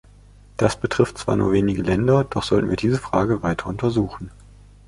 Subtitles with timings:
[0.57, 4.31] Das betrifft zwar nur wenige Länder, doch sollten wir diese Frage weiter untersuchen.